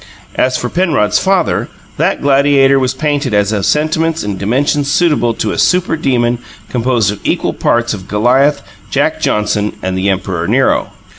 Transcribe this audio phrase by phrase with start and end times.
[0.33, 5.51] As for Penrod's father, that gladiator was painted as of sentiments and dimensions suitable to
[5.51, 6.39] a super demon
[6.71, 10.89] composed of equal parts of Goliath, Jack Johnson and the Emperor Nero.